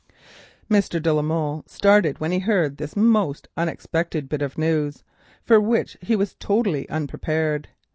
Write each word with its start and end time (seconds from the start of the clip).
Mr. 0.67 0.99
de 0.99 1.13
la 1.13 1.21
Molle 1.21 1.63
started 1.67 2.17
when 2.19 2.31
he 2.31 2.39
heard 2.39 2.77
this 2.77 2.95
most 2.95 3.47
unexpected 3.55 4.27
bit 4.27 4.41
of 4.41 4.57
news, 4.57 5.03
for 5.43 5.61
which 5.61 5.95
he 6.01 6.15
was 6.15 6.33
totally 6.39 6.89
unprepared. 6.89 7.67